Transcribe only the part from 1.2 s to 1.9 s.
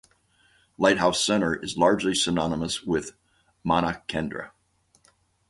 Center is